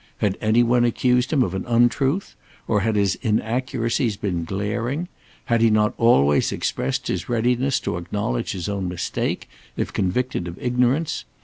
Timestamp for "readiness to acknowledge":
7.29-8.53